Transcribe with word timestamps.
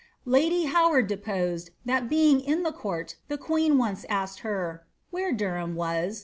Lady 0.25 0.63
Howard 0.63 1.05
deposed, 1.05 1.69
that 1.85 2.09
being 2.09 2.39
in 2.41 2.63
the 2.63 2.71
court, 2.71 3.17
the 3.27 3.37
queen 3.37 3.77
once 3.77 4.03
asked 4.09 4.39
her, 4.39 4.81
^ 4.87 4.99
Where 5.11 5.31
Derham 5.31 5.75
was 5.75 6.19